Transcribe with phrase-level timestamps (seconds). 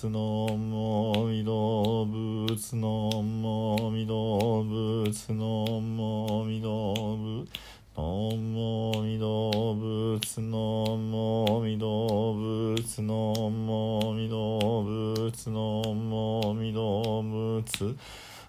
[0.00, 7.46] 仏のもみ動物のもみ動物のもみ動物
[7.94, 17.96] のもみ動物のもみ動物のもみ動物のもみ動物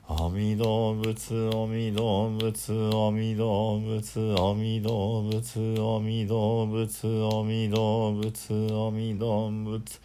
[0.08, 10.00] 阿弥陀仏阿弥陀仏阿弥陀仏阿弥陀仏阿弥陀仏阿弥陀仏阿弥陀仏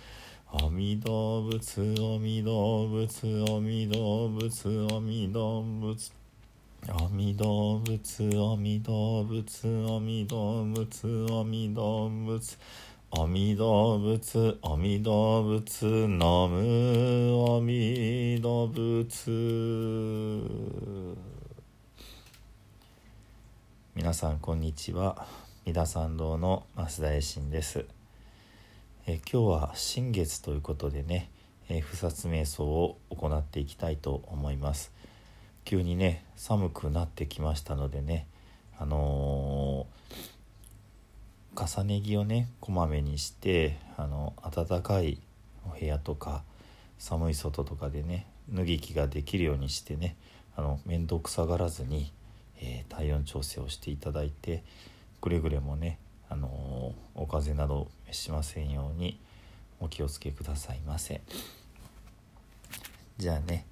[0.58, 1.60] 阿弥陀仏
[2.00, 6.12] 阿弥陀仏阿弥陀仏阿弥陀仏。
[6.88, 12.56] 阿弥陀仏阿弥陀仏阿弥陀仏阿弥陀仏。
[13.10, 16.56] 阿弥陀仏阿弥陀仏ナム
[17.56, 19.30] 阿弥陀仏。
[23.94, 25.26] 皆さんこんにちは。
[25.66, 27.95] 三田参道の増田衛進です。
[29.08, 31.30] え今日は新月ということでね、
[31.68, 34.90] え不殺瞑想を行っていきたいと思います。
[35.64, 38.26] 急にね寒くなってきましたのでね
[38.76, 45.20] あのー重ね着をねこまめにしてあの暖かい
[45.64, 46.42] お部屋とか
[46.98, 50.16] 寒い外とかでね脱ぎ着ができるようにしてね
[50.56, 52.12] あの面倒くさがらずに、
[52.60, 54.64] えー体温調整をしていただいて
[55.20, 59.18] くれぐれもね、あのお風邪などしませんように
[59.80, 61.20] お気をつけくださいませ。
[63.18, 63.66] じゃあね、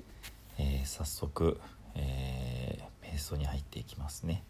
[0.58, 1.60] えー早速、
[1.94, 4.42] えー瞑想に入っていきますね。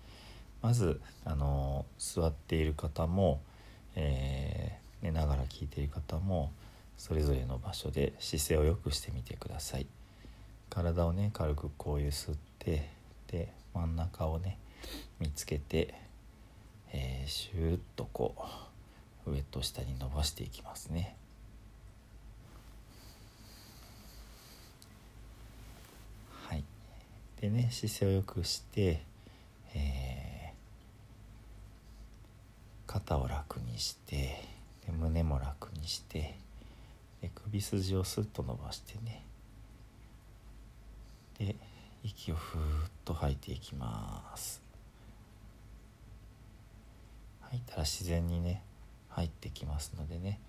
[0.63, 3.41] まず、あの座っている方も、
[3.97, 6.51] えー寝ながら聞いている方も
[6.97, 9.87] それぞれの場所で姿勢を良くしてみてください。
[10.71, 12.89] 体をね軽くこうゆすって
[13.27, 14.59] で真ん中をね
[15.21, 15.95] 見つけて、
[16.97, 18.37] えーシューッとこ
[19.27, 21.17] う上と下に伸ばしていきますね。
[26.47, 26.63] はい。
[27.41, 29.03] でね姿勢を良くして、
[29.75, 30.55] えー
[32.87, 34.41] 肩を楽にして
[34.87, 36.37] で胸も楽にして
[37.21, 39.25] で首筋をスッと伸ばしてね。
[41.41, 41.57] で
[42.05, 44.64] 息をふーっと吐いていきます。
[47.67, 48.63] たら自然にね
[49.09, 50.41] 入ってきますのでね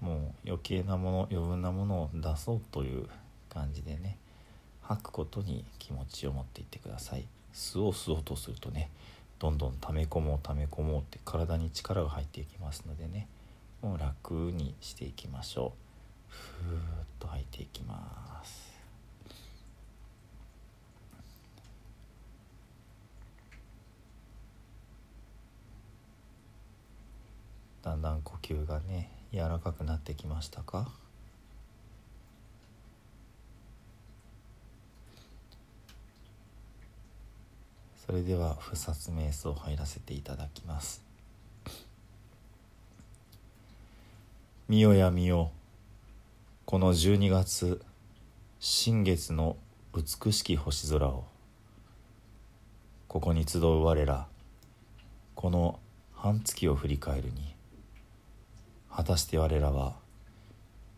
[0.00, 3.06] もう余計なもの余分なものを出そうという
[3.48, 4.18] 感じでね
[4.82, 7.26] 吐くことに気持ちを持っていってください。
[7.52, 8.90] 吸おう吸おうとするとね
[9.38, 13.26] どんどん溜め込もう溜め込もうって体に力が入っていきますのでね
[13.82, 15.72] もう楽にしていきましょ
[16.30, 16.32] う。
[16.32, 18.65] ふーっと吐いていきます。
[27.86, 30.90] だんだん呼吸がね柔らかくなってきましたか？
[38.04, 41.00] それでは不殺瞑想入らせていただきます。
[44.66, 45.52] 見よや見よ。
[46.64, 47.80] この12月
[48.58, 49.56] 新月の
[49.94, 51.24] 美しき星空を
[53.06, 54.26] ここに集う我ら
[55.36, 55.78] この
[56.14, 57.54] 半月を振り返るに
[58.96, 59.92] 果たして我らは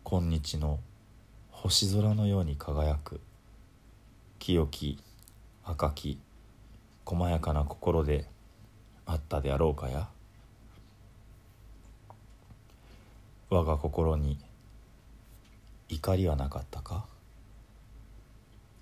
[0.05, 0.79] 今日の
[1.51, 3.19] 星空のように輝く
[4.39, 4.97] 清き
[5.65, 6.17] 赤き
[7.03, 8.23] 細やかな心で
[9.05, 10.07] あったであろうかや？
[13.49, 14.37] 我が心に
[15.89, 17.03] 怒りはなかったか？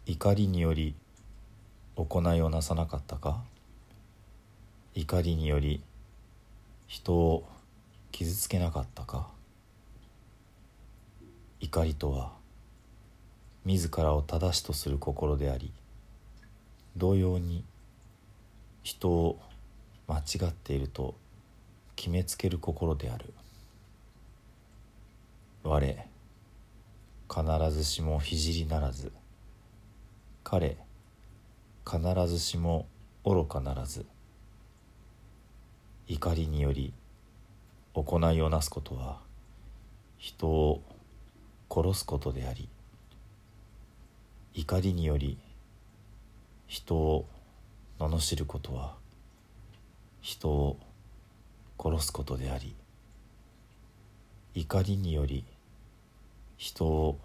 [0.05, 0.93] 怒りにより
[1.95, 3.41] 行いをなさなかったか？
[4.93, 5.81] 怒りにより
[6.85, 7.49] 人を
[8.11, 9.29] 傷つけなかったか？
[11.59, 12.33] 怒りとは
[13.65, 15.71] 自らを正しとする心であり
[16.95, 17.63] 同様に
[18.83, 19.39] 人を
[20.07, 21.15] 間違っていると
[21.95, 23.33] 決めつける心である。
[25.63, 26.07] 我
[27.29, 29.11] 必ずしも聖ならず
[30.43, 30.77] 彼
[31.85, 32.87] 必ずしも
[33.25, 34.05] 愚かならず
[36.07, 36.93] 怒りにより
[38.03, 39.17] 行いをなすことは
[40.19, 40.83] 人を
[41.71, 42.69] 殺すことであり
[44.53, 45.39] 怒りにより
[46.67, 47.25] 人を
[47.97, 48.93] 罵ることは
[50.21, 50.77] 人を
[51.81, 52.75] 殺すことであり
[54.53, 55.43] 怒りにより
[56.57, 57.17] 人を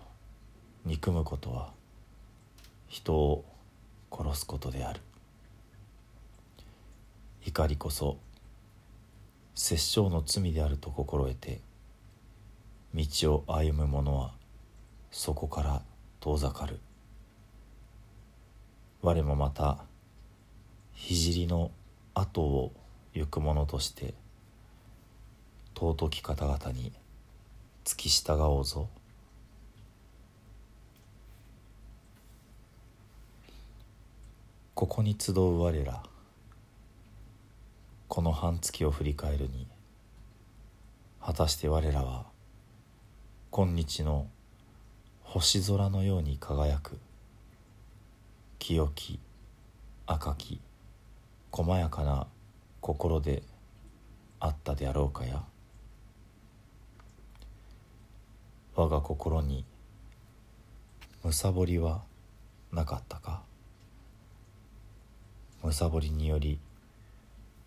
[0.87, 1.71] 憎むことは
[2.89, 3.45] 人を
[4.11, 5.01] 殺すことである。
[7.45, 8.19] 怒りこそ
[9.55, 11.61] 殺生の罪であると心得て
[12.95, 14.33] 道を歩む者は
[15.11, 15.83] そこから
[16.21, 16.81] 遠ざかる。
[19.03, 19.85] 我もまた
[20.95, 21.71] 聖の
[22.15, 22.73] 後を
[23.15, 24.15] 行く者として
[25.75, 26.93] 尊き方々に
[27.85, 28.89] 付き従おうぞ。
[34.75, 36.03] ここに集う我ら
[38.15, 39.67] この半月を振り返るに
[41.19, 42.27] 果たして我らは
[43.51, 44.29] 今日の
[45.23, 46.99] 星空のように輝く
[48.59, 49.19] 清き
[50.05, 50.61] 赤き
[51.51, 52.27] 細やかな
[52.83, 53.43] 心で
[54.41, 55.43] あったであろうかや。
[58.77, 59.65] 我が心に
[61.25, 62.03] むさぼりは
[62.73, 63.43] なかったか。
[65.63, 66.59] むさぼりにより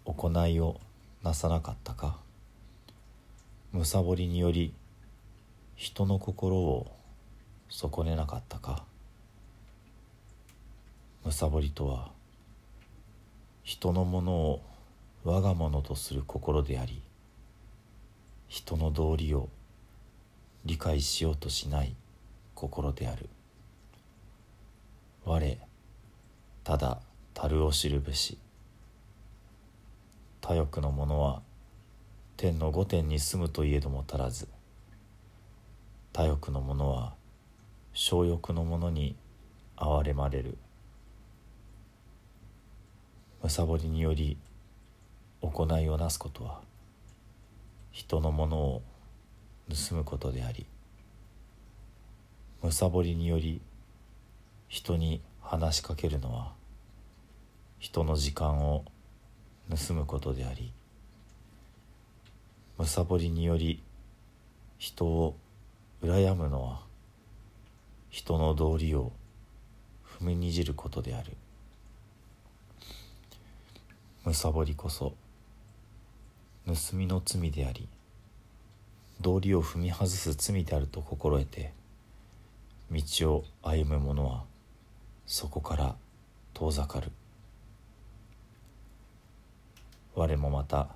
[0.05, 0.79] 行いを
[1.23, 2.17] なさなかったか。
[3.71, 4.73] むさぼりにより
[5.75, 6.91] 人の心を
[7.69, 8.85] 損ねなかったか。
[11.25, 12.11] むさぼりとは
[13.63, 14.61] 人のものを
[15.23, 17.01] 我が物とする心であり
[18.47, 19.49] 人の道理を
[20.65, 21.95] 理解しようとしない
[22.53, 23.27] 心である。
[25.25, 25.57] 我
[26.63, 26.99] ただ
[27.33, 28.37] 樽を知るべし。
[30.47, 31.41] 他欲の者は
[32.37, 34.47] 天の御殿に住むといえども足らず
[36.13, 37.15] 他欲の者は
[37.93, 39.15] 小欲の者に
[39.75, 40.59] 憐れまれる。
[43.41, 44.37] むさぼりにより
[45.41, 46.61] 行いをなすことは
[47.91, 48.81] 人のものを
[49.67, 50.67] 盗むことであり
[52.61, 53.61] むさぼりにより
[54.67, 56.51] 人に話しかけるのは
[57.79, 58.85] 人の時間を
[59.69, 60.71] 盗むことであり
[62.77, 63.81] むさぼりにより
[64.77, 65.35] 人を
[66.03, 66.81] 羨むのは
[68.09, 69.11] 人の道理を
[70.19, 71.35] 踏みにじることである。
[74.23, 75.13] むさぼりこそ
[76.65, 77.87] 盗みの罪であり
[79.21, 81.73] 道理を踏み外す罪であると心得て
[82.91, 83.01] 道
[83.33, 84.43] を歩む者は
[85.27, 85.95] そこから
[86.53, 87.11] 遠ざかる。
[90.15, 90.87] 我もまた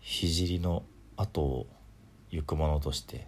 [0.00, 0.84] 聖の
[1.16, 1.66] 後を
[2.30, 3.26] 行く者として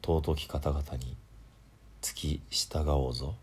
[0.00, 1.16] 尊き方々に
[2.00, 3.34] 付き従おうぞ。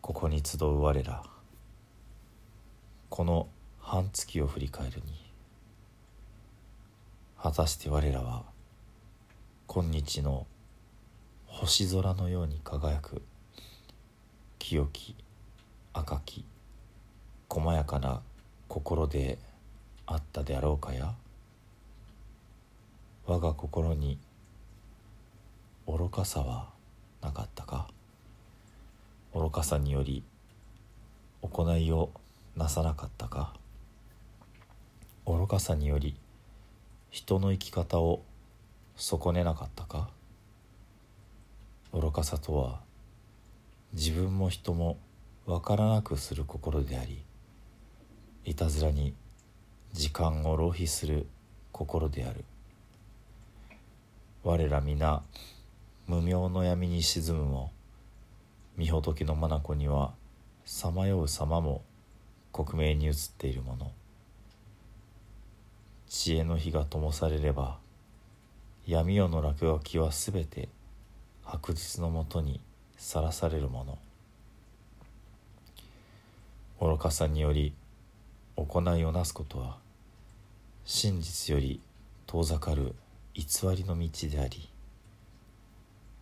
[0.00, 1.22] ここに集う我ら
[3.08, 3.46] この
[3.78, 5.30] 半月を振り返るに
[7.40, 8.42] 果たして我らは
[9.68, 10.48] 今日の
[11.46, 13.22] 星空のように輝く
[14.70, 15.16] 清き
[15.92, 16.44] 赤き
[17.48, 18.22] 細やかな
[18.68, 19.36] 心で
[20.06, 21.12] あったであろうかや。
[23.26, 24.16] 我が心に
[25.88, 26.68] 愚かさは
[27.20, 27.88] なかったか。
[29.34, 30.22] 愚かさにより
[31.42, 32.12] 行いを
[32.54, 33.54] なさなかったか。
[35.26, 36.14] 愚かさにより
[37.10, 38.22] 人の生き方を
[38.94, 40.10] 損ねなかったか。
[41.92, 42.88] 愚かさとは
[43.92, 44.98] 自分も人も
[45.46, 47.24] 分からなくする心であり
[48.44, 49.14] いたずらに
[49.92, 51.26] 時間を浪費する
[51.72, 52.44] 心である。
[54.44, 55.22] 我ら皆
[56.06, 57.72] 無明の闇に沈むも
[58.78, 60.14] 御仏の眼には
[60.64, 61.82] さまよう様も
[62.52, 63.92] 克明に映っているもの。
[66.08, 67.78] 知恵の火が灯されれば
[68.86, 70.68] 闇夜の落書きはすべて
[71.44, 72.60] 白日のもとに
[73.00, 73.98] さらされるもの。
[76.86, 77.72] 愚かさにより
[78.56, 79.78] 行いをなすことは
[80.84, 81.80] 真実より
[82.26, 82.94] 遠ざかる
[83.32, 84.68] 偽りの道であり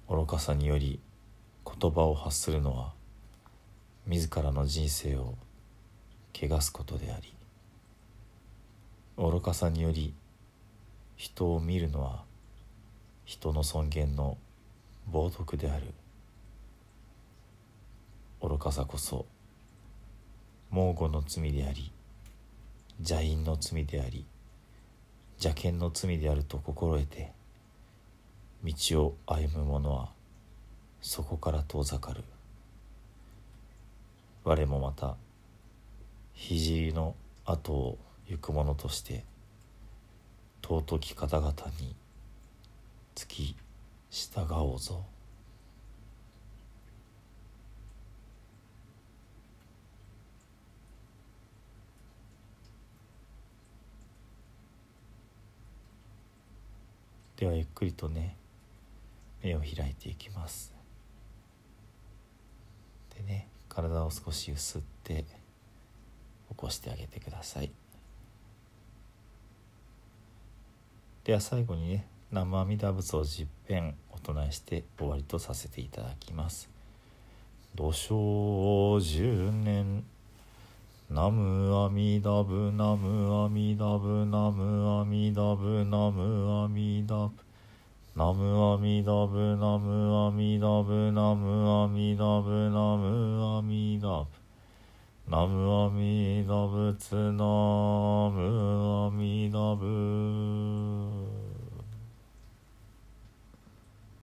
[0.08, 1.00] 愚かさにより
[1.64, 2.92] 言葉を発するのは
[4.06, 5.34] 自らの人生を
[6.32, 7.34] 汚すことであり
[9.16, 10.14] 愚かさにより
[11.16, 12.22] 人を見るのは
[13.24, 14.38] 人の尊厳の
[15.12, 15.92] 冒涜である。
[18.40, 19.26] 愚かさこそ
[20.70, 21.90] 猛虎の罪であり
[22.98, 24.24] 邪淫の罪であり
[25.42, 27.32] 邪剣の罪であると心得て
[28.64, 30.10] 道を歩む者は
[31.00, 32.22] そこから遠ざかる
[34.44, 35.16] 我もまた
[36.34, 37.14] 聖の
[37.44, 39.24] 後を行く者として
[40.62, 41.94] 尊き方々に
[43.14, 43.56] つき
[44.10, 45.04] 従おうぞ。
[57.38, 58.36] ではゆっくりとね
[59.44, 60.74] 目を開いていきます。
[63.16, 65.24] でね体を少しゆすって
[66.48, 67.70] 起こしてあげてください。
[71.22, 76.68] では最後にね生阿弥陀仏を十遍お唱えして終わりとさせていただきます。
[77.76, 80.02] 土生十年。
[81.10, 87.32] ナムアミダブナムアミダブナムアミダブナムアミダブ。
[88.14, 94.26] ナムアミダブナムアミダブナムアミダブナムアミダブ。
[95.30, 97.42] ナムアミダブツナ
[98.28, 99.86] ムアミダブ。